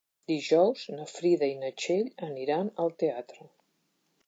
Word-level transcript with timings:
Dijous 0.29 0.85
na 0.93 1.05
Frida 1.17 1.51
i 1.51 1.59
na 1.65 1.69
Txell 1.83 2.09
aniran 2.31 2.75
al 2.85 2.93
teatre. 3.05 3.49